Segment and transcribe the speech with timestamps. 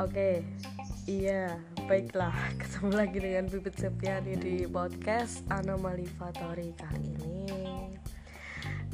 [0.00, 0.40] Oke,
[1.04, 2.32] iya, baiklah.
[2.64, 7.52] Ketemu lagi dengan Bibit Septiani di podcast Anomali Fatori kali ini.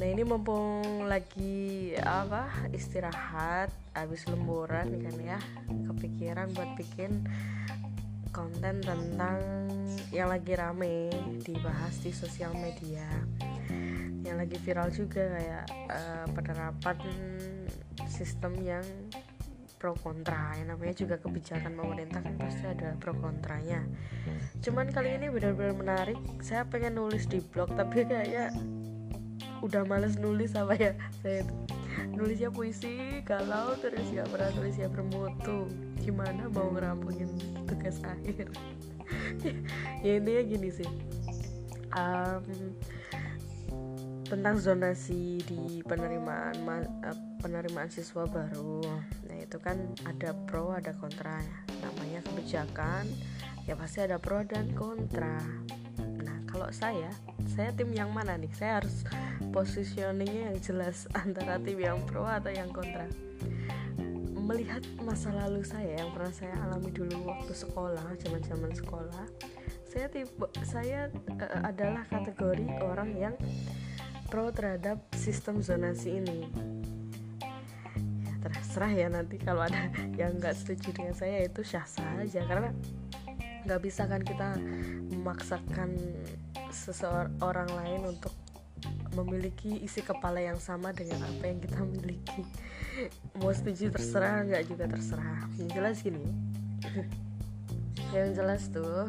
[0.02, 5.38] Nah ini mumpung lagi apa istirahat, habis lemburan kan ya,
[5.70, 7.22] kepikiran buat bikin
[8.32, 9.38] konten tentang
[10.08, 11.12] yang lagi rame
[11.44, 13.04] dibahas di sosial media,
[14.24, 16.98] yang lagi viral juga kayak uh, penerapan
[18.08, 18.84] sistem yang
[19.76, 20.56] pro kontra.
[20.56, 23.84] Yang namanya juga kebijakan pemerintah kan pasti ada pro kontranya.
[24.64, 26.18] Cuman kali ini benar-benar menarik.
[26.40, 28.54] Saya pengen nulis di blog tapi kayaknya
[29.60, 30.92] udah males nulis apa ya.
[31.20, 31.44] Saya
[32.12, 35.68] nulisnya puisi kalau terus gak pernah tulis ya bermutu
[36.02, 37.30] gimana mau ngerampungin
[37.66, 38.50] tugas akhir
[40.06, 40.90] ya intinya gini sih
[41.94, 42.44] um,
[44.32, 46.56] tentang zonasi di penerimaan
[47.04, 48.80] uh, penerimaan siswa baru.
[49.28, 49.76] Nah, itu kan
[50.08, 51.58] ada pro ada kontra ya.
[51.84, 53.04] Namanya kebijakan,
[53.68, 55.36] ya pasti ada pro dan kontra.
[56.24, 57.12] Nah, kalau saya,
[57.44, 58.48] saya tim yang mana nih?
[58.56, 59.04] Saya harus
[59.50, 63.10] positioningnya yang jelas antara tim yang pro atau yang kontra.
[64.42, 69.26] Melihat masa lalu saya yang pernah saya alami dulu waktu sekolah, zaman-zaman sekolah,
[69.92, 73.34] saya tipe saya uh, adalah kategori orang yang
[74.32, 76.48] pro terhadap sistem zonasi ini
[78.24, 82.72] ya, terserah ya nanti kalau ada yang nggak setuju dengan saya itu sah saja karena
[83.68, 84.56] nggak bisa kan kita
[85.12, 85.92] memaksakan
[86.72, 88.32] seseorang lain untuk
[89.12, 92.42] memiliki isi kepala yang sama dengan apa yang kita miliki.
[93.40, 94.44] Mau setuju terserah.
[94.44, 95.48] Nggak juga terserah.
[95.56, 96.24] Yang jelas gini.
[98.12, 99.08] Yang jelas tuh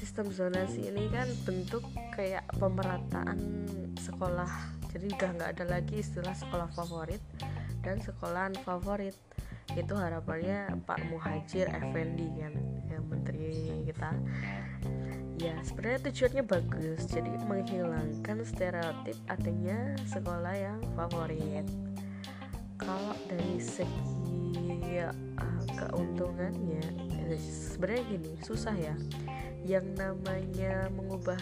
[0.00, 1.84] sistem zonasi ini kan bentuk
[2.16, 3.68] kayak pemerataan
[4.00, 4.48] sekolah.
[4.90, 7.20] Jadi udah nggak ada lagi istilah sekolah favorit
[7.84, 9.14] dan sekolahan favorit.
[9.76, 12.54] Itu harapannya Pak Muhajir Effendi kan
[12.90, 14.10] yang menteri kita
[15.40, 21.64] ya sebenarnya tujuannya bagus jadi menghilangkan stereotip adanya sekolah yang favorit.
[22.76, 28.96] Kalau dari segi uh, keuntungannya ya, sebenarnya gini susah ya.
[29.64, 31.40] Yang namanya mengubah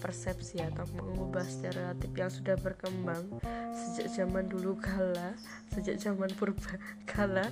[0.00, 3.24] persepsi atau mengubah stereotip yang sudah berkembang
[3.72, 5.32] sejak zaman dulu kala
[5.72, 6.76] sejak zaman purba
[7.08, 7.48] kala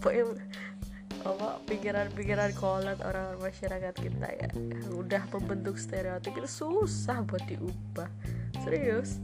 [0.00, 0.32] pokoknya
[1.20, 4.48] apa pikiran-pikiran kolot orang masyarakat kita ya
[4.96, 8.08] udah membentuk stereotip itu susah buat diubah.
[8.64, 9.20] Serius.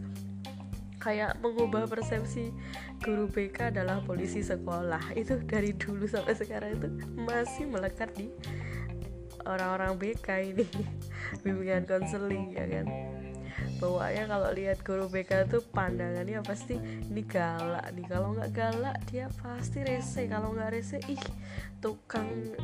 [1.00, 2.50] Kayak mengubah persepsi
[2.98, 5.14] guru BK adalah polisi sekolah.
[5.14, 8.28] Itu dari dulu sampai sekarang itu masih melekat di
[9.46, 10.66] orang-orang BK ini.
[11.46, 13.15] Bimbingan konseling ya kan
[13.76, 19.28] bawaannya kalau lihat guru BK tuh pandangannya pasti ini galak nih kalau nggak galak dia
[19.40, 21.20] pasti rese kalau nggak rese ih
[21.80, 22.56] tukang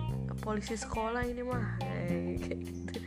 [0.43, 1.79] polisi sekolah ini mah.
[2.43, 2.99] Kayak gitu.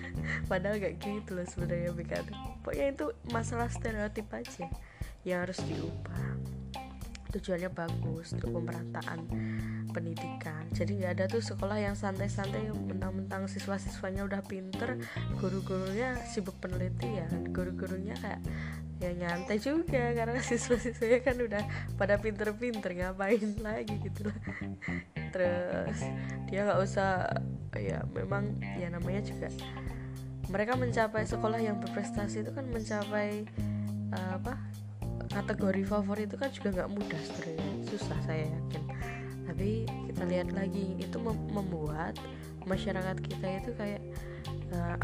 [0.45, 2.37] Padahal gak gitu loh sebenarnya BK tuh.
[2.61, 4.69] Pokoknya itu masalah stereotip aja
[5.25, 6.37] yang harus diubah
[7.35, 9.19] tujuannya bagus untuk pemerataan
[9.91, 10.63] pendidikan.
[10.75, 14.99] Jadi nggak ada tuh sekolah yang santai-santai mentang-mentang siswa-siswanya udah pinter
[15.39, 18.43] guru-gurunya sibuk penelitian guru-gurunya kayak
[18.99, 21.63] ya nyantai juga karena siswa-siswanya kan udah
[21.95, 24.39] pada pinter-pinter ngapain lagi gitu lah.
[25.31, 25.99] Terus
[26.51, 27.27] dia nggak usah
[27.75, 29.51] ya memang ya namanya juga
[30.47, 33.49] mereka mencapai sekolah yang berprestasi itu kan mencapai
[34.13, 34.53] uh, apa
[35.31, 37.71] kategori favorit itu kan juga nggak mudah sebenarnya.
[37.89, 38.83] Susah saya yakin.
[39.45, 39.69] Tapi
[40.11, 42.17] kita lihat lagi itu mem membuat
[42.65, 44.01] masyarakat kita itu kayak
[44.73, 44.97] uh,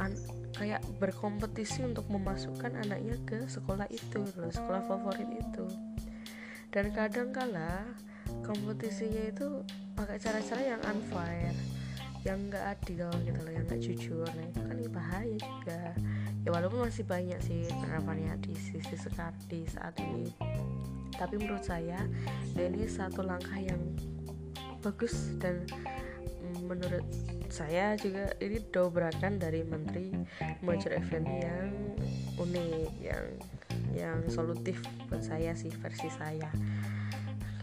[0.57, 5.65] kayak berkompetisi untuk memasukkan anaknya ke sekolah itu loh, sekolah favorit itu.
[6.71, 7.85] Dan kadang kala
[8.45, 11.53] kompetisinya itu pakai cara-cara yang unfair
[12.21, 14.27] yang nggak adil gitu loh yang nggak jujur.
[14.29, 15.81] Nah itu kan bahaya juga
[16.41, 20.33] ya walaupun masih banyak sih penerapannya di sisi sekarang di saat ini.
[21.15, 22.01] Tapi menurut saya
[22.57, 23.79] ya ini satu langkah yang
[24.81, 25.61] bagus dan
[26.65, 27.05] menurut
[27.51, 30.15] saya juga ini dobrakan dari Menteri
[30.63, 31.69] Muhajir Effendi yang
[32.39, 33.25] unik yang
[33.91, 34.79] yang solutif
[35.11, 36.47] buat saya sih versi saya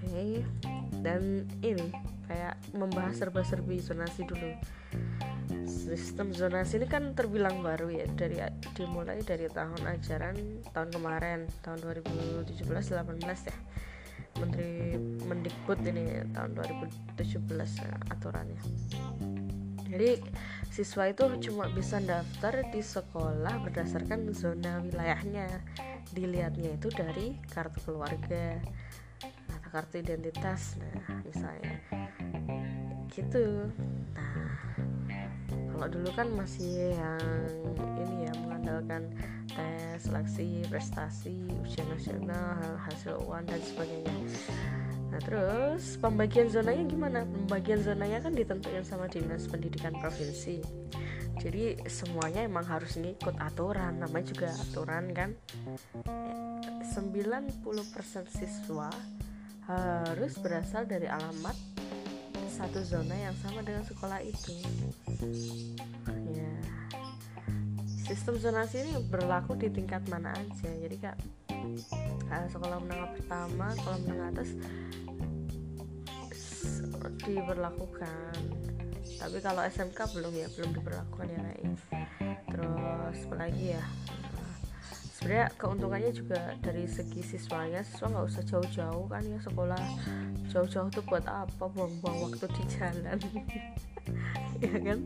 [0.09, 0.41] okay.
[1.05, 1.93] dan ini
[2.29, 4.53] kayak membahas serba-serbi zonasi dulu.
[5.65, 8.41] Sistem zonasi ini kan terbilang baru ya dari
[8.77, 10.37] dimulai dari tahun ajaran
[10.77, 11.79] tahun kemarin tahun
[12.45, 13.57] 2017-18 ya.
[14.39, 14.95] Menteri
[15.27, 16.55] Mendikbud ini tahun
[17.17, 18.61] 2017 ya, aturannya.
[19.89, 20.21] Jadi
[20.69, 25.49] siswa itu cuma bisa daftar di sekolah berdasarkan zona wilayahnya.
[26.13, 28.61] Dilihatnya itu dari kartu keluarga
[29.69, 31.77] kartu identitas nah misalnya.
[33.13, 33.71] Gitu.
[34.13, 34.49] Nah
[35.73, 37.23] kalau dulu kan masih yang
[37.99, 39.15] ini ya mengandalkan
[39.53, 44.17] tes seleksi prestasi ujian nasional hasil uang dan sebagainya.
[45.09, 47.21] Nah terus pembagian zonanya gimana?
[47.25, 50.61] Pembagian zonanya kan ditentukan sama dinas pendidikan provinsi.
[51.39, 55.31] Jadi semuanya emang harus ngikut aturan namanya juga aturan kan.
[56.99, 57.63] 90%
[58.27, 58.91] siswa
[59.69, 61.53] harus berasal dari alamat
[62.49, 64.57] satu zona yang sama dengan sekolah itu.
[66.33, 66.55] Ya.
[68.09, 70.73] Sistem zonasi ini berlaku di tingkat mana aja.
[70.73, 71.17] Jadi kak
[72.49, 74.51] sekolah menengah pertama sekolah menengah atas
[77.29, 78.41] diberlakukan.
[79.21, 81.77] Tapi kalau SMK belum ya belum diberlakukan ya naik
[82.49, 83.85] terus apalagi ya
[85.19, 89.83] sebenarnya keuntungannya juga dari segi siswanya siswa nggak usah jauh-jauh kan ya sekolah.
[90.55, 91.67] Jauh-jauh tuh buat apa?
[91.67, 93.19] Buang-buang waktu di jalan.
[94.59, 94.99] Ya kan?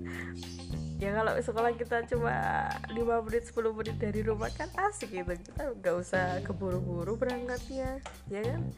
[0.96, 2.32] Ya kalau sekolah kita cuma
[2.88, 5.28] 5 menit 10 menit dari rumah kan asik gitu.
[5.28, 8.00] Kita nggak usah keburu-buru berangkatnya
[8.32, 8.72] ya kan?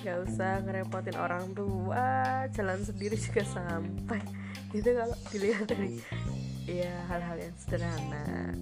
[0.00, 4.24] Nggak usah ngerepotin orang tua jalan sendiri juga sampai.
[4.72, 6.00] Gitu kalau dilihat dari
[6.64, 8.56] ya hal-hal yang sederhana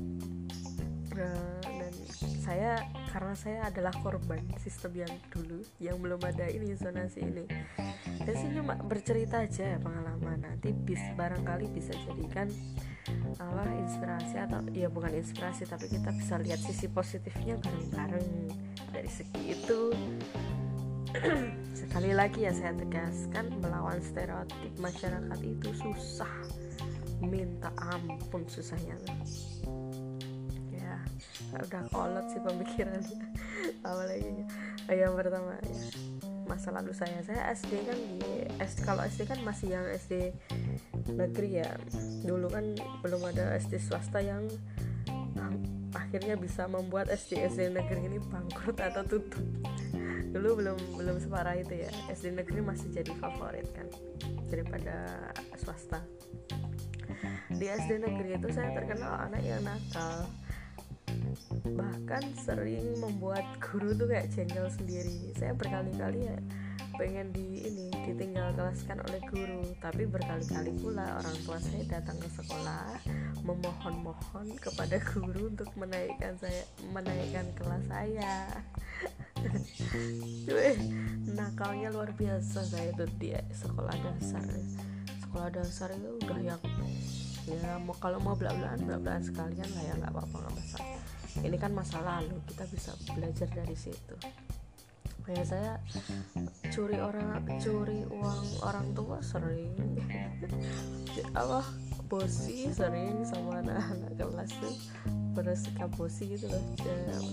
[2.21, 7.45] saya karena saya adalah korban sistem yang dulu yang belum ada ini zonasi ini.
[8.21, 10.45] Saya sih cuma bercerita aja pengalaman.
[10.45, 12.53] Nanti bis barangkali bisa jadikan
[13.41, 18.29] apa inspirasi atau ya bukan inspirasi tapi kita bisa lihat sisi positifnya bareng-bareng.
[18.93, 19.81] Dari segi itu
[21.81, 26.35] sekali lagi ya saya tegaskan melawan stereotip masyarakat itu susah.
[27.25, 28.97] Minta ampun susahnya.
[29.01, 29.80] ya
[31.55, 33.19] udah kolot sih pemikirannya
[33.89, 34.45] apalagi
[34.95, 35.79] yang pertama ya.
[36.51, 37.23] Masa lalu saya.
[37.23, 40.35] Saya SD kan di SD kalau SD kan masih yang SD
[41.15, 41.71] negeri ya.
[42.27, 42.65] Dulu kan
[43.07, 44.51] belum ada SD swasta yang
[45.95, 49.43] akhirnya bisa membuat SD SD negeri ini bangkrut atau tutup.
[50.31, 51.91] Dulu belum belum separah itu ya.
[52.11, 53.87] SD negeri masih jadi favorit kan
[54.51, 56.03] daripada swasta.
[57.51, 60.27] Di SD negeri itu saya terkenal anak yang nakal
[61.77, 65.33] bahkan sering membuat guru tuh kayak jengkel sendiri.
[65.37, 66.39] Saya berkali-kali ya
[67.01, 69.65] pengen di ini ditinggal kelaskan oleh guru.
[69.81, 73.01] Tapi berkali-kali pula orang tua saya datang ke sekolah
[73.41, 76.63] memohon-mohon kepada guru untuk menaikkan saya
[76.93, 78.35] menaikkan kelas saya.
[80.45, 80.77] Cuy,
[81.33, 82.61] nakalnya luar biasa.
[82.69, 84.45] Saya tuh di sekolah dasar.
[85.25, 86.61] Sekolah dasar itu udah yang
[87.49, 91.00] ya mau kalau mau belan-belan belan sekalian lah ya nggak apa-apa nggak masalah
[91.41, 94.17] ini kan masa lalu kita bisa belajar dari situ.
[95.21, 95.73] Kayak saya
[96.75, 99.77] curi orang curi uang orang tua sering.
[101.39, 101.63] Apa
[102.11, 104.75] bosi sering sama anak-anak kelas tuh.
[105.31, 106.65] Bersikap bosi gitu loh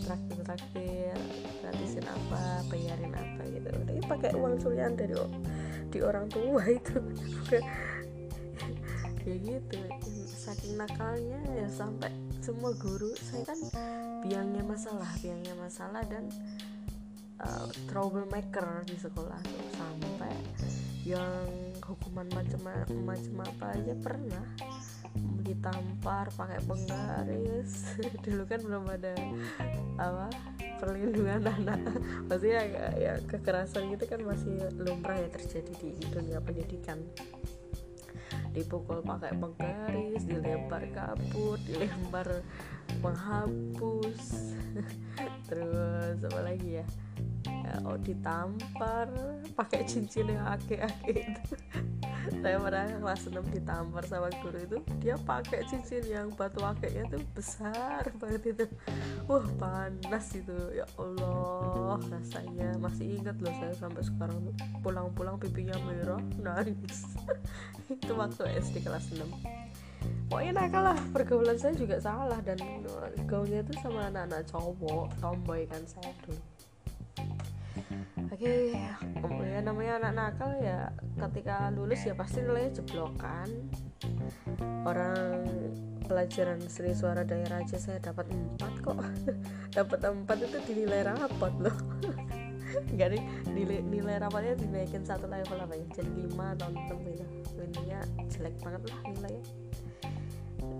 [0.05, 1.17] traktir traktir
[1.65, 3.69] gratisin apa bayarin apa gitu.
[3.73, 5.17] Ini pakai uang curian dari
[5.89, 7.01] di orang tua itu.
[9.27, 9.75] Ya gitu
[10.47, 12.07] saking nakalnya ya sampai
[12.47, 13.11] semua guru.
[13.19, 13.59] Saya kan
[14.23, 16.31] biangnya masalah biangnya masalah dan
[17.43, 19.35] uh, troublemaker di sekolah.
[19.43, 20.31] Tuh sampai
[21.03, 24.47] yang hukuman macam-macam apa aja pernah
[25.43, 27.99] ditampar pakai penggaris.
[28.23, 29.11] Dulu kan belum ada
[29.99, 30.31] apa
[30.79, 31.83] perlindungan anak.
[32.31, 37.03] Maksudnya ya, ya kekerasan gitu kan masih lumrah ya terjadi di dunia pendidikan
[38.57, 42.41] dipukul pakai penggaris dilempar kapur dilempar
[43.05, 44.57] menghapus.
[45.49, 47.06] Terus apa lagi ya, ya
[47.85, 49.07] oh ditampar
[49.55, 51.53] pakai cincin yang ake-ake itu.
[52.43, 57.23] Saya pernah kelas 6 ditampar sama guru itu dia pakai cincin yang batu akeknya tuh
[57.31, 58.65] besar banget itu.
[59.31, 62.75] Wah panas itu ya Allah rasanya.
[62.83, 64.51] Masih ingat loh saya sampai sekarang
[64.83, 67.07] pulang-pulang pipinya merah nangis.
[67.87, 69.23] Itu waktu SD kelas 6
[70.27, 72.59] pokoknya nakal lah pergaulan saya juga salah dan
[73.25, 76.39] gaulnya itu sama anak-anak cowok tomboy kan saya dulu
[78.33, 78.95] oke ya
[79.67, 80.87] namanya anak nakal ya
[81.19, 83.49] ketika lulus ya pasti nilainya jeblokan.
[84.87, 85.43] Orang
[86.07, 88.99] pelajaran seni suara daerah aja saya dapat empat kok.
[89.77, 91.75] Dapat empat itu dinilai rapot loh.
[92.99, 95.85] Gak nih nilai, nilai rapatnya dinaikin satu level apa ya?
[95.99, 97.25] Jadi lima atau enam gitu
[97.59, 97.99] intinya
[98.31, 99.43] jelek banget lah nilainya.
[99.43, 99.66] ya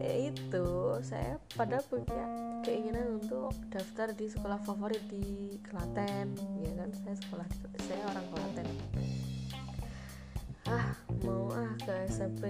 [0.01, 0.67] itu
[1.01, 2.23] saya pada punya
[2.61, 6.89] keinginan untuk daftar di sekolah favorit di Klaten ya kan?
[6.93, 7.47] Saya sekolah
[7.85, 8.67] saya orang Klaten.
[10.67, 10.87] Ah
[11.23, 12.43] mau ah ke SMP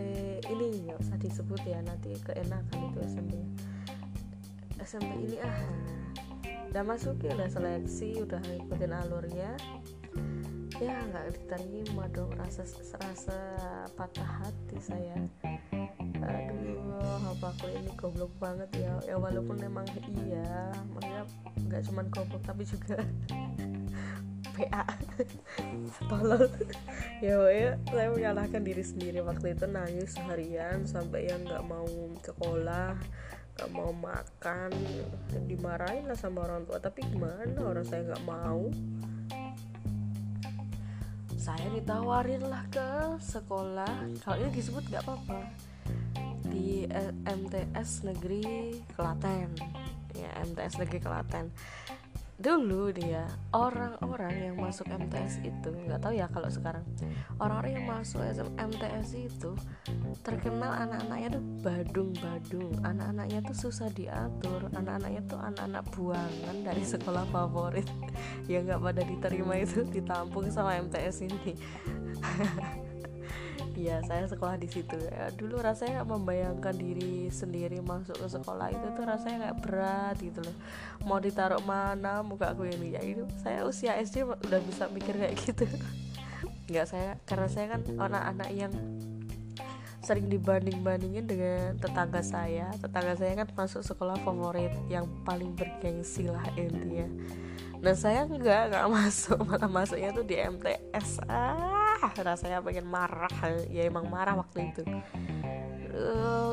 [0.49, 3.33] ini nggak usah disebut ya nanti keenakan itu SMP
[4.81, 5.59] SMP ini ah
[6.73, 9.51] udah masuk ya udah seleksi udah ngikutin alurnya.
[10.77, 12.61] Ya nggak diterima dong rasa
[13.01, 13.39] rasa
[13.97, 15.17] patah hati saya
[16.27, 16.77] aduh
[17.37, 18.93] apa aku ini goblok banget ya.
[19.05, 19.85] Ya walaupun memang
[20.25, 21.23] iya maksudnya
[21.69, 22.97] nggak cuman goblok tapi juga
[24.57, 24.85] PA
[26.09, 26.49] tolol.
[27.21, 29.19] Ya ya saya menyalahkan diri sendiri.
[29.21, 31.87] Waktu itu nangis seharian sampai yang nggak mau
[32.25, 32.97] sekolah
[33.57, 34.69] nggak mau makan
[35.45, 36.81] dimarahin lah sama orang tua.
[36.81, 38.65] Tapi gimana orang saya nggak mau?
[41.37, 44.09] Saya ditawarin lah ke sekolah.
[44.25, 45.66] Kalau ini disebut nggak apa-apa
[46.49, 49.51] di eh, MTS Negeri Klaten.
[50.17, 51.45] Ya MTS Negeri Klaten.
[52.37, 56.85] Dulu dia orang-orang yang masuk MTS itu nggak tahu ya kalau sekarang
[57.41, 58.21] orang-orang yang masuk
[58.53, 59.57] MTS itu
[60.21, 62.73] terkenal anak-anaknya tuh badung-badung.
[62.85, 64.69] Anak-anaknya tuh susah diatur.
[64.69, 67.89] Anak-anaknya tuh anak-anak buangan dari sekolah favorit.
[68.51, 71.57] Yang nggak pada diterima itu ditampung sama MTS ini
[73.77, 74.97] Iya, saya sekolah di situ.
[74.97, 80.41] Ya, dulu rasanya membayangkan diri sendiri masuk ke sekolah itu tuh rasanya nggak berat gitu
[80.41, 80.55] loh.
[81.05, 83.29] Mau ditaruh mana muka aku ini ya itu.
[83.37, 85.69] Saya usia SD udah bisa mikir kayak gitu.
[86.73, 88.73] Nggak saya karena saya kan anak-anak yang
[90.01, 92.73] sering dibanding-bandingin dengan tetangga saya.
[92.81, 97.05] Tetangga saya kan masuk sekolah favorit yang paling bergengsi lah intinya.
[97.77, 101.21] Nah saya nggak nggak masuk malah masuknya tuh di MTS.
[101.29, 103.31] Ah rasanya pengen marah.
[103.69, 104.83] Ya emang marah waktu itu.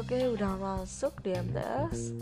[0.01, 2.17] Oke udah masuk di MTS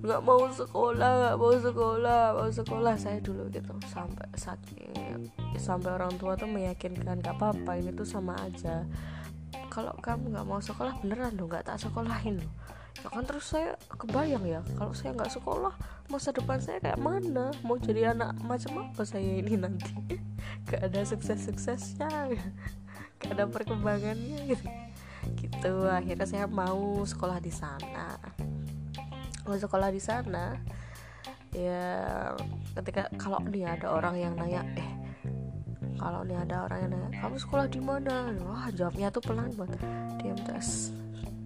[0.00, 2.94] nggak mau sekolah nggak mau sekolah mau sekolah.
[2.96, 5.28] Saya dulu gitu sampai saking
[5.60, 8.88] sampai orang tua tuh meyakinkan gak apa-apa ini tuh sama aja.
[9.68, 12.52] Kalau kamu nggak mau sekolah beneran dong nggak tak sekolahin loh.
[13.00, 15.72] Ya kan terus saya kebayang ya kalau saya nggak sekolah
[16.08, 17.52] masa depan saya kayak mana?
[17.60, 20.16] Mau jadi anak macam apa saya ini nanti
[20.70, 22.38] gak ada sukses-suksesnya.
[23.18, 24.66] Gak ada perkembangannya gitu.
[25.36, 28.16] Gitu akhirnya saya mau sekolah di sana.
[29.44, 30.54] Mau sekolah di sana
[31.50, 31.82] ya
[32.78, 34.90] ketika kalau nih ada orang yang nanya eh
[35.98, 38.30] kalau nih ada orang yang nanya kamu sekolah di mana?
[38.46, 39.80] Wah jawabnya tuh pelan banget.
[40.22, 40.94] Di MTS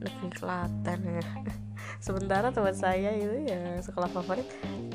[0.04, 1.24] negeri Klaten ya.
[2.04, 4.46] Sementara teman saya itu ya sekolah favorit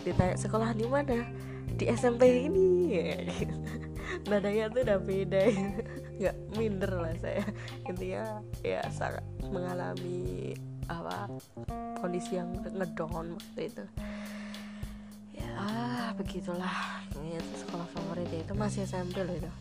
[0.06, 1.26] ditanya sekolah di mana?
[1.74, 3.18] Di SMP ini ya.
[3.26, 3.56] gitu
[4.28, 5.42] nadanya tuh udah beda.
[6.20, 7.44] Nggak minder lah saya.
[7.88, 8.24] Intinya
[8.66, 10.52] ya sangat mengalami
[10.90, 11.30] apa
[12.02, 13.84] kondisi yang ngedown waktu itu.
[15.38, 15.54] Ya
[16.18, 17.06] begitulah.
[17.16, 18.42] Itu sekolah favorit ya.
[18.44, 19.52] itu masih SMP loh itu.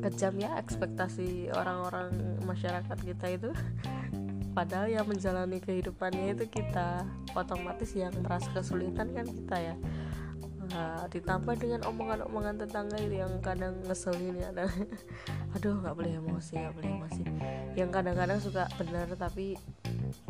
[0.00, 3.50] Kejam ya ekspektasi orang-orang masyarakat kita itu.
[4.50, 7.06] Padahal yang menjalani kehidupannya itu kita
[7.38, 9.74] otomatis yang merasa kesulitan kan kita ya
[10.70, 14.50] nah, ditambah dengan omongan-omongan tetangga itu yang kadang ngeselin ya.
[15.58, 17.22] Aduh nggak boleh emosi nggak boleh emosi.
[17.74, 19.58] Yang kadang-kadang suka benar tapi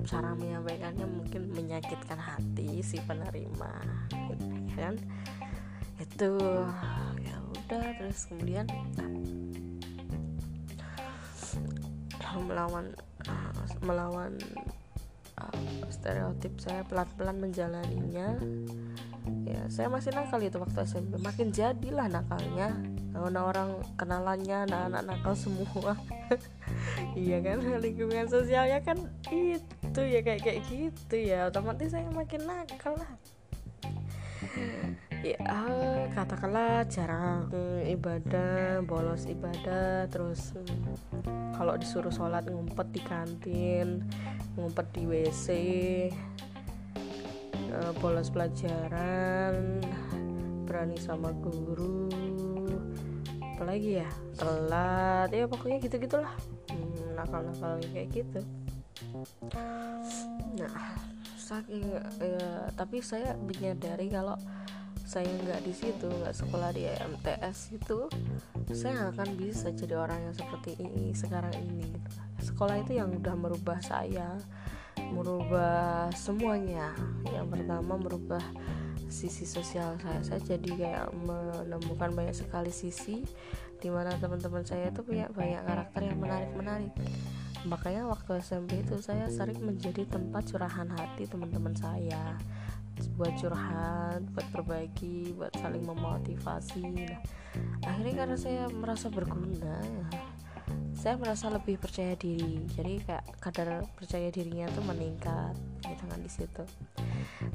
[0.04, 3.72] cara menyampaikannya mungkin menyakitkan hati si penerima
[4.72, 4.94] ya kan?
[6.00, 6.36] Itu
[7.20, 8.66] ya udah terus kemudian
[12.40, 12.94] melawan
[13.82, 14.34] melawan
[15.40, 18.38] uh, stereotip saya pelan-pelan menjalaninya
[19.50, 22.78] ya saya masih nakal itu waktu SMP makin jadilah nakalnya.
[23.10, 25.94] Karena orang kenalannya anak-anak nakal semua.
[27.18, 27.58] Iya kan?
[27.82, 28.94] Lingkungan sosialnya kan
[29.28, 31.50] itu ya kayak kayak gitu ya.
[31.50, 33.12] Otomatis saya makin nakal lah.
[35.20, 35.36] Ya
[36.16, 37.52] katakanlah jarang
[37.84, 40.56] ibadah bolos ibadah terus
[41.60, 44.00] kalau disuruh sholat ngumpet di kantin
[44.56, 45.46] ngumpet di WC
[47.70, 49.82] uh, bolos pelajaran
[50.66, 52.10] berani sama guru
[53.60, 54.10] apalagi ya
[54.40, 56.32] telat ya pokoknya gitu gitulah
[56.72, 58.40] hmm, nakal nakal kayak gitu.
[60.56, 60.96] Nah
[61.36, 64.40] saking ya, tapi saya menyadari kalau
[65.04, 68.08] saya nggak di situ nggak sekolah di MTS itu
[68.72, 71.84] saya akan bisa jadi orang yang seperti ini sekarang ini.
[72.40, 74.40] Sekolah itu yang udah merubah saya
[75.12, 76.94] merubah semuanya.
[77.30, 78.42] Yang pertama merubah
[79.10, 80.22] sisi sosial saya.
[80.22, 83.26] Saya jadi kayak menemukan banyak sekali sisi
[83.80, 86.92] di mana teman-teman saya itu punya banyak karakter yang menarik menarik
[87.68, 92.38] makanya waktu SMP itu saya sering menjadi tempat curahan hati teman-teman saya.
[93.16, 96.84] Buat curhat, buat berbagi, buat saling memotivasi.
[96.84, 97.20] Nah,
[97.84, 99.80] akhirnya karena saya merasa berguna,
[101.00, 102.60] saya merasa lebih percaya diri.
[102.76, 106.64] Jadi kayak kadar percaya dirinya tuh meningkat gitu kan di situ.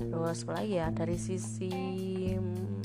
[0.02, 1.70] Terus lagi ya dari sisi
[2.34, 2.82] mm,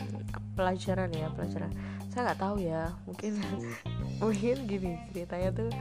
[0.53, 1.73] pelajaran ya pelajaran,
[2.13, 3.41] saya nggak tahu ya mungkin
[4.21, 5.73] mungkin gini ceritanya tuh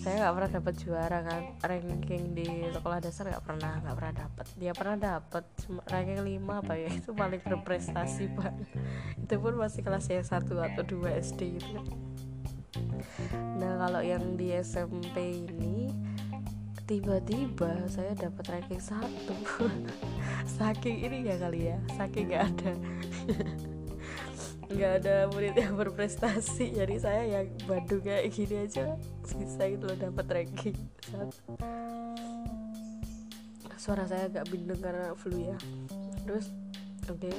[0.00, 1.42] saya nggak pernah dapat juara kan.
[1.60, 5.44] Ranking di sekolah dasar nggak pernah nggak pernah dapat dia pernah dapat
[5.92, 8.56] ranking 5 apa ya itu paling berprestasi pak.
[9.20, 12.11] Itu pun masih kelas yang satu atau dua SD gitu
[13.60, 15.92] nah kalau yang di SMP ini
[16.92, 19.32] tiba-tiba saya dapat ranking satu.
[20.58, 22.72] Saking ini ya kali ya saking nggak ada
[24.72, 26.76] nggak ada murid yang berprestasi.
[26.76, 31.56] Jadi saya yang Bandung kayak gini aja bisa gitu loh dapat ranking satu.
[33.80, 35.58] Suara saya agak bindeng karena flu ya.
[36.28, 36.52] Terus
[37.08, 37.30] oke.
[37.30, 37.36] Okay.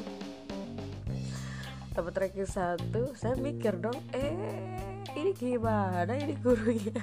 [1.94, 4.82] dapat ranking satu saya mikir dong eh
[5.18, 7.02] ini gimana ini gurunya?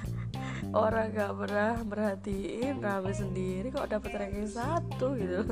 [0.71, 5.43] Orang gak pernah merhatiin rame sendiri kok dapat ranking satu gitu.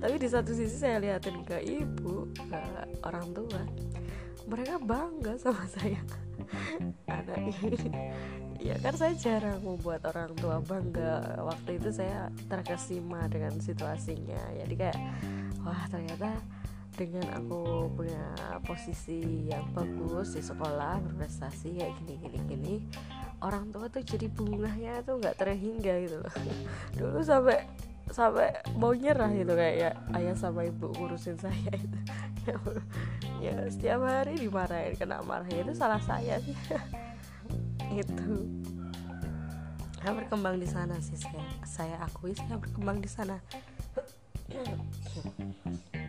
[0.00, 2.60] Tapi di satu sisi saya liatin ke ibu ke
[3.04, 3.62] orang tua.
[4.48, 6.00] Mereka bangga sama saya.
[7.08, 7.92] Anak ini.
[8.58, 11.44] Ya kan saya jarang membuat orang tua bangga.
[11.44, 14.58] Waktu itu saya terkesima dengan situasinya.
[14.58, 14.98] Jadi kayak
[15.60, 16.34] wah ternyata
[16.94, 18.22] dengan aku punya
[18.62, 22.74] posisi yang bagus di sekolah berprestasi kayak gini gini gini
[23.42, 26.34] orang tua tuh jadi bunganya tuh nggak terhingga gitu loh.
[26.98, 27.66] Dulu sampai
[28.08, 31.98] sampai mau nyerah gitu kayak ya ayah sama ibu ngurusin saya itu.
[33.44, 36.56] Ya setiap hari dimarahin kena marah itu salah saya sih.
[38.00, 38.48] Itu.
[40.00, 43.36] Saya berkembang di sana sih saya saya akui saya berkembang di sana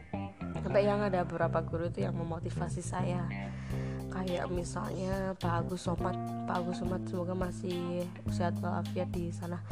[0.75, 3.24] sampai yang ada beberapa guru itu yang memotivasi saya.
[4.12, 9.64] Kayak misalnya Pak Agus Somat Pak Agus Somat semoga masih sehat walafiat di sana.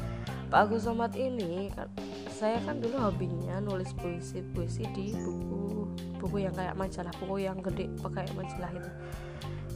[0.48, 1.92] Pak Agus Somat ini kan,
[2.32, 5.92] saya kan dulu hobinya nulis puisi puisi di buku
[6.24, 8.92] buku yang kayak majalah buku yang gede pakai majalah itu.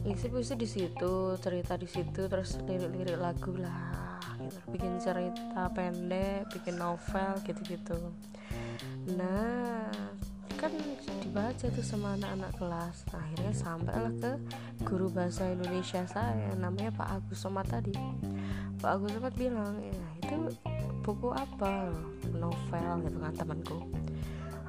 [0.08, 4.64] Ngisi puisi di situ cerita di situ terus lirik-lirik lagu lah gitu.
[4.72, 8.16] Bikin cerita pendek bikin novel gitu-gitu.
[9.12, 9.92] Nah
[10.58, 10.74] kan
[11.38, 13.06] dibaca tuh sama anak-anak kelas.
[13.14, 14.32] Nah, akhirnya sampailah ke
[14.82, 17.94] guru bahasa Indonesia saya namanya Pak Agus Somat tadi.
[18.82, 20.50] Pak Agus Somat bilang ya itu
[21.06, 21.94] buku apa?
[22.34, 23.86] Novel gitu kan temanku.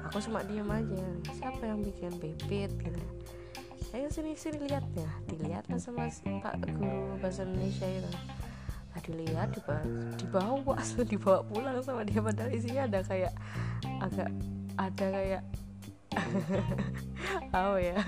[0.05, 1.05] Aku cuma diem aja.
[1.41, 2.69] Siapa yang bikin bibit?
[2.69, 3.01] gitu.
[3.89, 5.09] Ayo sini sini lihat ya.
[5.25, 8.13] Dilihat sama Pak Guru bahasa Indonesia itu
[8.89, 9.81] nah dilihat dibawa
[10.21, 10.77] dibawa
[11.17, 12.21] dibawa pulang sama dia.
[12.21, 13.33] Padahal isinya ada kayak
[14.05, 14.29] agak
[14.77, 15.41] ada kayak
[17.57, 18.01] oh ya.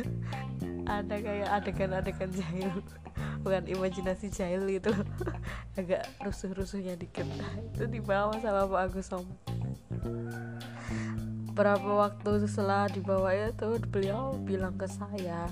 [0.86, 2.72] Ada kayak adegan-adegan jahil.
[3.42, 4.92] Bukan imajinasi jahil itu
[5.80, 7.26] agak rusuh-rusuhnya dikit.
[7.74, 9.26] Itu dibawa sama Pak Agus Som
[11.52, 15.52] berapa waktu setelah dibawa itu beliau bilang ke saya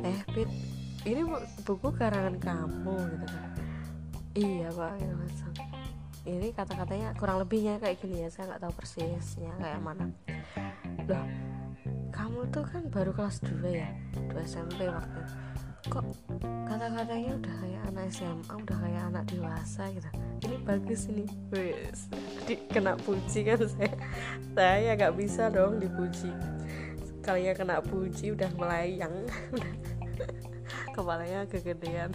[0.00, 0.48] eh Pit
[1.04, 1.20] ini
[1.68, 3.50] buku karangan kamu gitu kan.
[4.34, 5.54] Iya pak gitu langsung
[6.24, 10.08] ini kata-katanya kurang lebihnya kayak gini ya saya nggak tahu persisnya kayak mana
[11.08, 11.26] loh
[12.14, 13.90] kamu tuh kan baru kelas 2 ya?
[14.14, 15.20] 2 SMP waktu
[15.84, 16.06] kok
[16.64, 20.08] kata-katanya udah kayak anak SMA udah kayak anak dewasa gitu?
[20.48, 21.24] Ini bagus ini.
[21.52, 22.08] Wes
[22.48, 23.92] di kena puji kan saya.
[24.56, 26.32] Saya nggak bisa dong dipuji.
[27.20, 29.12] Kalinya kena puji udah melayang.
[30.96, 32.12] Kepalanya kegedean.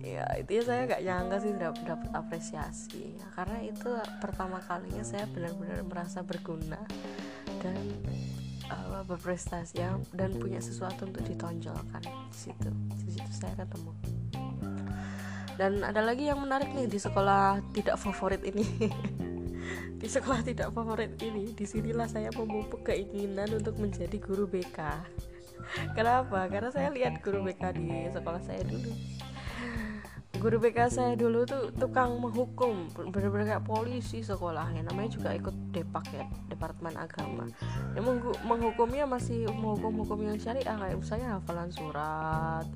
[0.00, 3.04] Ya itu ya saya nggak nyangka sih dapat apresiasi.
[3.16, 3.88] Ya, karena itu
[4.24, 6.80] pertama kalinya saya benar-benar merasa berguna
[7.62, 7.78] dan
[8.70, 12.70] uh, berprestasi ya dan punya sesuatu untuk ditonjolkan di situ.
[13.06, 13.92] Di situ saya ketemu.
[15.56, 18.66] Dan ada lagi yang menarik nih di sekolah tidak favorit ini.
[20.02, 24.98] Di sekolah tidak favorit ini di sinilah saya memupuk keinginan untuk menjadi guru BK
[25.96, 26.50] kenapa?
[26.50, 28.92] Karena saya lihat guru BK di sekolah saya dulu
[30.42, 36.02] guru BK saya dulu tuh tukang menghukum bener-bener kayak polisi sekolahnya namanya juga ikut depak
[36.10, 37.46] ya departemen agama.
[37.94, 38.02] Ya
[38.42, 42.66] menghukumnya masih menghukum hukum yang syariah kayak misalnya hafalan surat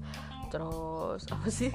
[0.55, 1.75] terus apa sih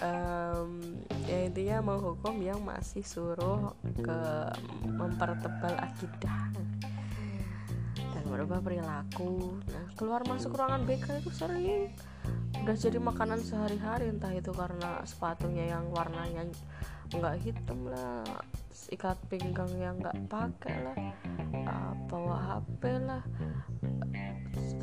[0.00, 0.80] um,
[1.28, 4.20] ya intinya menghukum yang masih suruh ke
[4.88, 6.48] mempertebal akidah.
[8.16, 9.60] Dan merubah perilaku.
[9.68, 11.92] Nah keluar masuk ruangan BK itu sering
[12.60, 16.44] udah jadi makanan sehari-hari entah itu karena sepatunya yang warnanya
[17.10, 18.22] nggak hitam lah
[18.92, 20.96] ikat pinggang yang nggak pakai lah
[21.66, 23.22] uh, bawa HP lah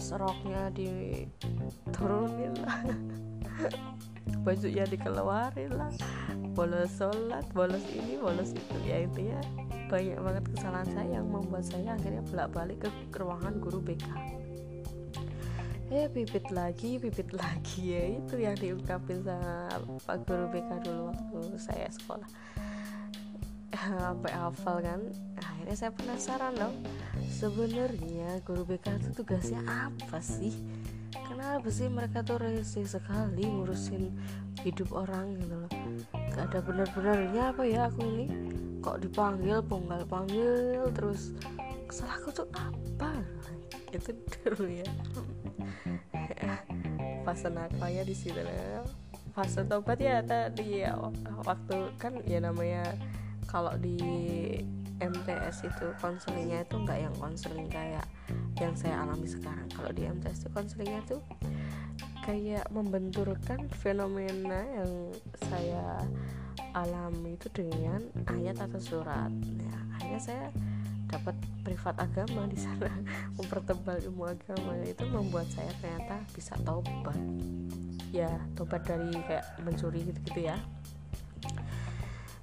[0.02, 2.82] seroknya diturunin lah
[4.46, 5.92] bajunya dikeluarin lah
[6.58, 9.42] bolos sholat bolos ini bolos itu ya itu ya.
[9.88, 14.04] Banyak banget kesalahan saya yang membuat saya akhirnya bolak balik ke ruangan guru BK
[15.88, 17.96] eh pipit lagi pipit lagi.
[17.96, 19.72] Ya itu yang diungkapin sama
[20.04, 22.28] Pak Guru BK dulu waktu saya sekolah.
[23.88, 25.02] Sampai hafal kan.
[25.40, 26.76] Akhirnya saya penasaran dong
[27.28, 30.52] sebenarnya guru BK itu tugasnya apa sih?
[31.14, 34.10] Kenapa sih mereka tuh rese sekali ngurusin
[34.66, 35.72] hidup orang gitu loh?
[36.34, 38.26] Gak ada benar-benarnya apa ya aku ini?
[38.82, 41.36] Kok dipanggil ponggal panggil terus
[41.88, 43.24] kesalahanku tuh apa
[43.98, 44.12] itu
[44.46, 44.90] dulu ya.
[47.26, 48.40] Fase nakalnya di situ
[49.38, 50.98] fase tobat ya tadi ya
[51.46, 52.98] waktu kan ya namanya
[53.46, 54.02] kalau di
[54.98, 58.02] MTS itu konselingnya itu nggak yang konseling kayak
[58.58, 59.70] yang saya alami sekarang.
[59.70, 61.22] Kalau di MTS itu konselingnya tuh
[62.26, 64.92] kayak membenturkan fenomena yang
[65.46, 66.02] saya
[66.74, 69.30] alami itu dengan ayat atau surat.
[69.38, 70.46] Ya akhirnya saya
[71.08, 72.92] dapat privat agama di sana
[73.40, 74.76] mempertebal ilmu agama.
[74.84, 77.18] Itu membuat saya ternyata bisa tobat
[78.12, 80.58] ya tobat dari kayak mencuri gitu-gitu ya.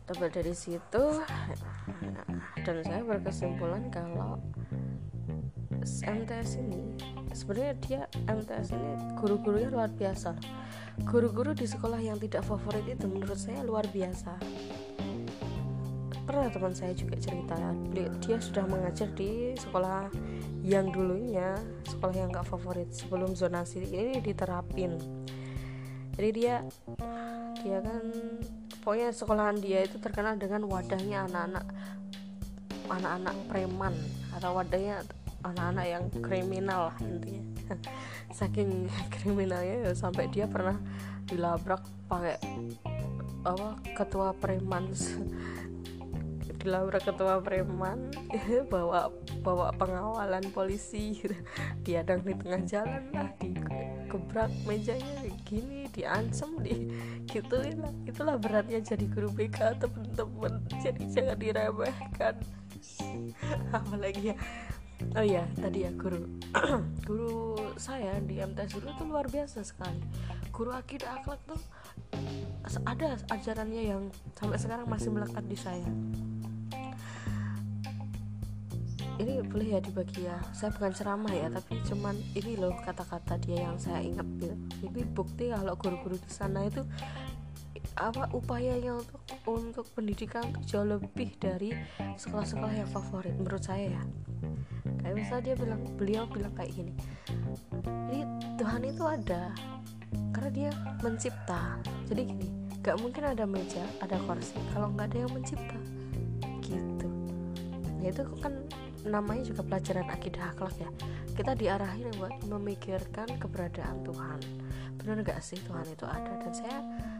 [0.05, 1.05] Tobat dari situ
[2.64, 4.40] dan saya berkesimpulan kalau
[5.85, 6.81] MTS ini
[7.37, 10.33] sebenarnya dia MTS ini guru-gurunya luar biasa.
[11.05, 14.38] Guru-guru di sekolah yang tidak favorit itu menurut saya luar biasa
[16.24, 17.54] pernah teman saya juga cerita
[17.92, 20.08] dia, sudah mengajar di sekolah
[20.64, 21.52] yang dulunya
[21.84, 24.96] sekolah yang gak favorit sebelum zonasi ini diterapin.
[26.16, 26.64] Jadi dia
[27.60, 28.04] dia kan
[28.80, 31.66] pokoknya sekolahan dia itu terkenal dengan wadahnya anak-anak
[32.88, 33.94] anak-anak preman
[34.37, 35.04] atau wadahnya
[35.44, 37.44] anak-anak yang kriminal lah intinya.
[38.38, 38.88] Saking
[39.20, 40.80] kriminalnya ya sampai dia pernah
[41.28, 42.37] dilabrak pakai
[43.44, 44.88] apa ketua preman
[46.64, 48.09] Laura ketua preman
[48.72, 49.12] bawa
[49.44, 51.20] bawa pengawalan polisi.
[51.85, 56.88] Diadang di tengah jalan lah dikebrak mejanya gini diancam di
[57.29, 57.92] gituin lah.
[58.09, 62.35] Itulah beratnya jadi guru BK temen-temen jadi jangan diremehkan.
[63.77, 64.37] Apalagi ya.
[65.20, 66.24] Oh iya tadi ya guru.
[67.05, 70.00] Guru saya di MTS dulu tuh luar biasa sekali.
[70.48, 71.61] Guru akidah akhlak tuh
[72.88, 75.85] ada ajarannya yang sampai sekarang masih melekat di saya
[79.18, 80.38] ini boleh ya dibagi ya.
[80.50, 84.57] Saya bukan ceramah ya tapi cuman ini loh kata-kata dia yang saya ingat gitu.
[84.83, 86.83] ini bukti kalau guru-guru di sana itu
[87.94, 91.70] apa upayanya untuk untuk pendidikan jauh lebih dari
[92.18, 94.03] sekolah-sekolah yang favorit menurut saya ya.
[95.05, 96.92] Kayak misalnya dia bilang beliau bilang kayak gini
[98.14, 98.22] ini
[98.57, 99.50] Tuhan itu ada
[100.31, 100.70] karena dia
[101.03, 101.79] mencipta.
[102.07, 102.48] Jadi gini
[102.85, 104.55] gak mungkin ada meja ada kursi.
[104.70, 105.79] Kalau nggak ada yang mencipta
[106.62, 107.09] gitu.
[108.05, 108.55] Ya itu kan
[109.04, 110.90] namanya juga pelajaran akidah akhlak ya.
[111.36, 114.40] Kita diarahin buat memikirkan keberadaan Tuhan.
[114.96, 116.32] Benar gak sih Tuhan itu ada?
[116.40, 116.78] Dan saya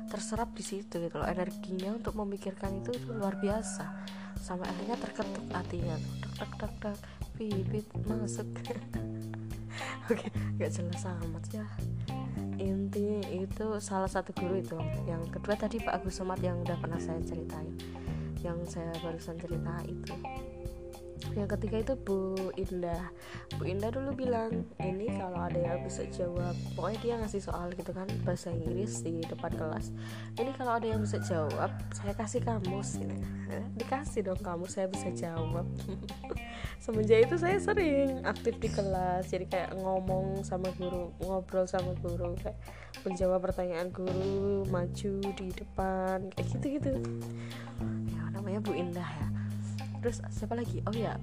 [0.09, 1.29] terserap di situ gitu loh.
[1.29, 3.85] Energinya untuk memikirkan itu, itu luar biasa.
[4.41, 6.15] Sampai akhirnya terketuk hatinya tuh.
[6.41, 6.97] Tek tek tek
[7.37, 8.49] bibit masuk.
[10.11, 10.29] Oke
[10.61, 11.67] gak jelas amat ya.
[12.55, 14.79] Inti itu salah satu guru itu.
[15.05, 17.75] Yang kedua tadi Pak Agus Somat yang udah pernah saya ceritain.
[18.41, 20.15] Yang saya barusan cerita itu
[21.33, 23.09] yang ketiga itu Bu Indah.
[23.57, 26.53] Bu Indah dulu bilang ini kalau ada yang bisa jawab.
[26.77, 29.91] Pokoknya dia ngasih soal gitu kan bahasa Inggris di depan kelas.
[30.37, 33.01] Ini kalau ada yang bisa jawab saya kasih kamus.
[33.01, 33.17] Ini
[33.81, 35.65] dikasih dong kamu saya bisa jawab.
[36.85, 42.37] Semenjak itu saya sering aktif di kelas jadi kayak ngomong sama guru ngobrol sama guru
[42.37, 42.61] kayak
[43.05, 46.93] menjawab pertanyaan guru maju di depan kayak gitu gitu
[48.13, 49.29] ya namanya Bu Indah ya
[50.05, 50.85] terus siapa lagi?
[50.85, 51.17] Oh ya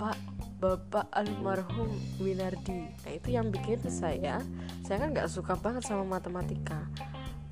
[0.00, 0.16] pak
[0.64, 2.88] bapak almarhum Winardi.
[2.88, 4.40] Nah itu yang bikin saya
[4.80, 6.88] saya kan nggak suka banget sama matematika.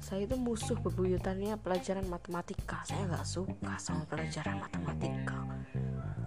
[0.00, 2.80] Saya itu musuh bebuyutannya pelajaran matematika.
[2.88, 5.44] Saya nggak suka sama pelajaran matematika.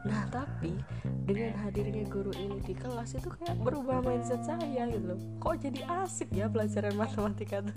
[0.06, 0.78] Nah tapi
[1.26, 5.20] dengan hadirnya guru ini di kelas itu kayak berubah mindset saya gitu loh.
[5.42, 7.74] Kok jadi asik ya pelajaran matematika tuh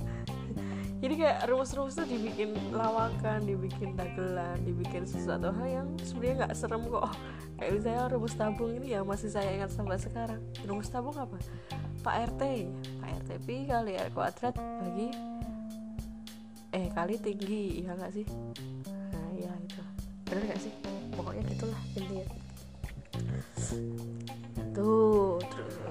[1.02, 6.86] jadi kayak rumus-rumus tuh dibikin lawakan dibikin dagelan dibikin sesuatu hal yang sebenarnya nggak serem
[6.86, 7.10] kok.
[7.58, 10.38] Kayak misalnya rumus tabung ini ya masih saya ingat sampai sekarang.
[10.62, 11.34] Rumus tabung apa?
[12.06, 12.42] Pak RT
[13.02, 15.10] Pak RT pi kali R kuadrat bagi
[16.70, 17.82] eh kali tinggi.
[17.82, 18.26] Ya nggak sih?
[18.86, 19.82] Nah ya itu.
[20.30, 20.74] Benar nggak sih?
[21.18, 22.26] Pokoknya gitulah intinya.
[24.70, 25.42] Tuh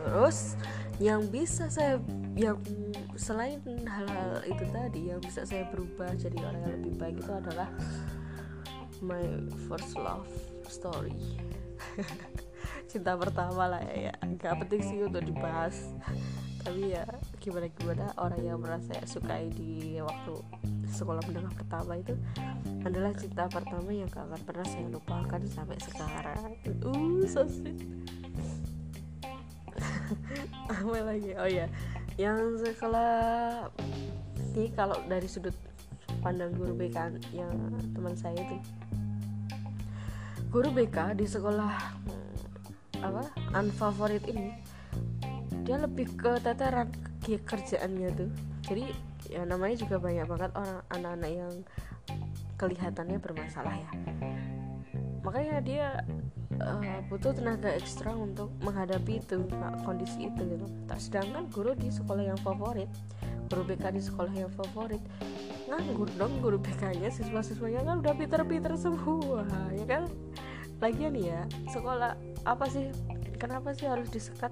[0.08, 0.56] terus
[1.04, 2.00] yang bisa saya
[2.40, 2.56] yang
[3.22, 7.70] selain hal-hal itu tadi yang bisa saya berubah jadi orang yang lebih baik itu adalah
[9.06, 10.26] my first love
[10.66, 11.38] story.
[12.90, 14.14] Cinta pertama lah ya, ya.
[14.26, 15.94] Nggak penting sih untuk dibahas.
[16.66, 17.06] Tapi ya
[17.38, 20.34] gimana gimana orang yang merasa sukai di waktu
[20.90, 22.18] sekolah menengah pertama itu
[22.86, 26.58] adalah cinta pertama yang gak akan pernah saya lupakan sampai sekarang.
[26.86, 27.86] Uh so sweet.
[30.74, 31.34] Apa lagi?
[31.38, 31.66] Oh ya
[32.22, 33.66] yang sekolah
[34.54, 35.58] ini kalau dari sudut
[36.22, 37.50] pandang guru BK yang
[37.98, 38.58] teman saya itu.
[40.54, 41.74] Guru BK di sekolah
[42.06, 43.24] hmm, apa
[43.58, 44.54] unfavorit ini
[45.66, 46.94] dia lebih ke teteran
[47.26, 48.30] ke kerjaannya tuh.
[48.70, 48.86] Jadi
[49.34, 51.54] ya namanya juga banyak banget orang anak-anak yang
[52.62, 53.92] kelihatannya bermasalah ya.
[55.26, 55.88] Makanya dia
[56.62, 59.44] uh, butuh tenaga ekstra untuk menghadapi itu
[59.84, 60.66] kondisi itu gitu.
[60.86, 62.90] Tak sedangkan guru di sekolah yang favorit
[63.52, 65.04] guru BK di sekolah yang favorit
[65.68, 69.44] nganggur dong guru BK-nya siswa-siswanya kan udah pinter-pinter semua
[69.76, 70.08] ya kan?
[70.80, 72.16] Lagian ya sekolah
[72.48, 72.90] apa sih
[73.36, 74.50] kenapa sih harus disekat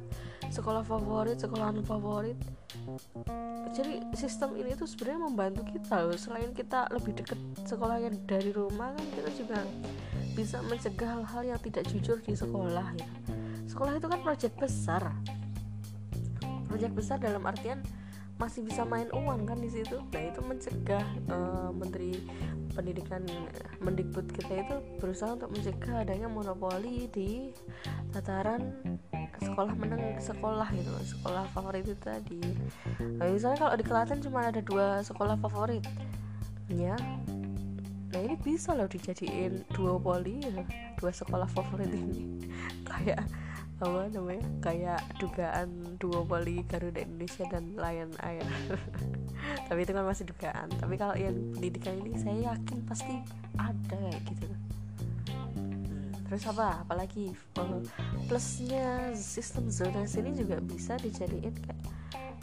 [0.51, 2.35] sekolah favorit sekolah non favorit?
[3.71, 6.17] Jadi sistem ini tuh sebenarnya membantu kita loh.
[6.17, 9.59] Selain kita lebih deket sekolahnya dari rumah kan kita juga
[10.39, 13.09] bisa mencegah hal-hal yang tidak jujur di sekolah ya.
[13.67, 15.03] sekolah itu kan proyek besar.
[16.71, 17.83] Proyek besar dalam artian
[18.39, 19.99] masih bisa main uang kan di situ.
[19.99, 22.23] Nah itu mencegah uh, menteri
[22.71, 23.27] pendidikan
[23.83, 27.51] mendikbud kita itu berusaha untuk mencegah adanya monopoli di
[28.15, 28.71] tataran
[29.43, 32.39] sekolah meneng sekolah gitu sekolah favorit itu tadi.
[33.19, 35.83] Nah, misalnya kalau di Kelaten cuma ada dua sekolah favorit
[36.71, 36.95] ya
[38.09, 40.65] nah ini bisa loh dijadiin dua poli ya,
[40.97, 42.41] dua sekolah favorit ini.
[42.89, 43.25] Kayak
[43.79, 48.43] apa namanya kayak dugaan dua poli Garuda Indonesia dan Lion Air.
[49.71, 50.67] Tapi itu kan masih dugaan.
[50.75, 53.23] Tapi kalau yang pendidikan ini saya yakin pasti
[53.55, 54.47] ada kayak gitu.
[56.27, 56.83] Terus apa?
[56.83, 57.79] Apalagi oh,
[58.27, 61.79] plusnya sistem zonasi ini juga bisa dijadiin kayak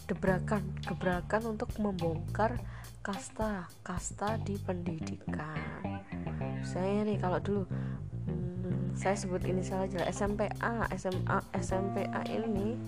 [0.06, 2.62] gebrakan gebrakan untuk membongkar
[3.02, 5.58] kasta kasta di pendidikan.
[6.62, 7.62] Saya nih kalau dulu
[8.30, 12.78] hmm, saya sebut ini salah aja SMPA SMA SMPA ini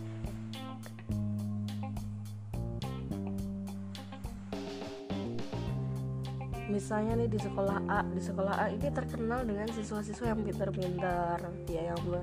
[6.71, 11.91] misalnya nih di sekolah A di sekolah A ini terkenal dengan siswa-siswa yang pintar-pintar ya
[11.91, 12.23] yang ber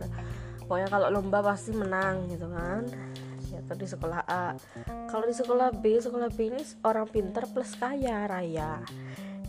[0.64, 2.86] pokoknya kalau lomba pasti menang gitu kan
[3.66, 4.54] atau di sekolah A.
[5.10, 8.86] Kalau di sekolah B sekolah B ini orang pintar plus kaya raya.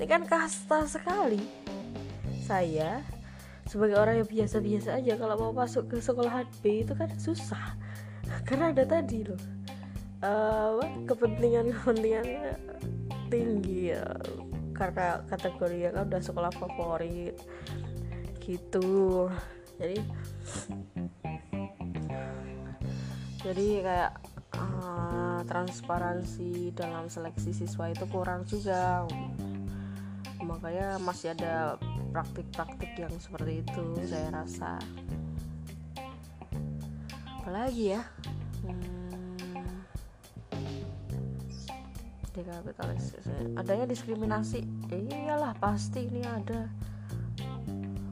[0.00, 1.40] Ini kan kasta sekali.
[2.40, 3.04] Saya
[3.68, 7.76] sebagai orang yang biasa-biasa aja kalau mau masuk ke sekolah B itu kan susah.
[8.48, 9.38] Karena ada tadi loh
[10.24, 12.26] uh, kepentingan-kepentingan
[13.28, 14.04] tinggi ya.
[14.72, 17.36] Karena kategori kan udah sekolah favorit
[18.40, 19.28] gitu.
[19.76, 20.00] Jadi
[23.46, 24.12] jadi kayak
[24.58, 29.06] uh, transparansi dalam seleksi siswa itu kurang juga.
[30.42, 31.78] Makanya masih ada
[32.10, 34.82] praktik-praktik yang seperti itu saya rasa.
[37.38, 38.02] Apalagi ya?
[38.66, 39.38] Hmm,
[43.54, 44.66] adanya diskriminasi?
[44.90, 46.66] Iyalah pasti ini ada.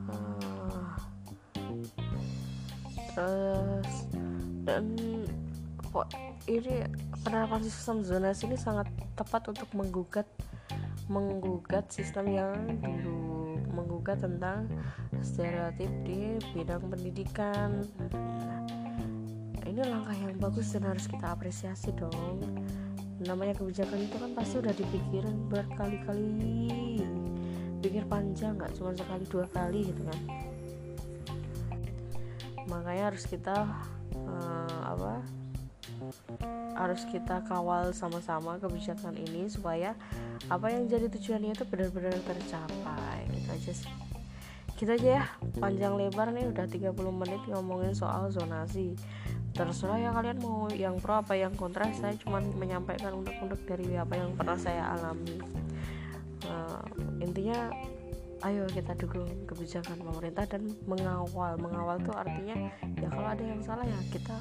[0.06, 0.94] Uh,
[3.18, 3.94] terus
[4.64, 5.13] dan
[5.94, 6.10] kok
[6.50, 6.82] ini
[7.22, 10.26] penerapan sistem zonasi ini sangat tepat untuk menggugat
[11.06, 14.66] menggugat sistem yang dulu menggugat tentang
[15.22, 17.86] stereotip di bidang pendidikan.
[19.64, 22.42] Ini langkah yang bagus dan harus kita apresiasi dong.
[23.26, 27.02] Namanya kebijakan itu kan pasti udah dipikirin berkali-kali.
[27.82, 30.20] Pikir panjang nggak cuma sekali dua kali gitu kan.
[32.66, 33.56] Makanya harus kita
[34.24, 35.43] uh, apa
[36.74, 39.94] harus kita kawal sama-sama kebijakan ini supaya
[40.50, 43.30] apa yang jadi tujuannya itu benar-benar tercapai.
[43.30, 43.92] Gitu aja sih.
[44.74, 45.24] Kita gitu aja ya.
[45.62, 48.98] Panjang lebar nih udah 30 menit ngomongin soal zonasi.
[49.54, 54.18] Terserah ya kalian mau yang pro apa yang kontra saya cuma menyampaikan unek-unek dari apa
[54.18, 55.38] yang pernah saya alami.
[56.44, 56.82] Uh,
[57.22, 57.70] intinya
[58.44, 61.54] ayo kita dukung kebijakan pemerintah dan mengawal.
[61.54, 62.66] Mengawal tuh artinya
[62.98, 64.36] ya kalau ada yang salah ya kita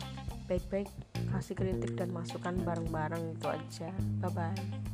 [0.46, 0.90] baik-baik
[1.34, 3.90] kasih kritik dan masukan bareng-bareng itu aja.
[4.22, 4.93] Bye bye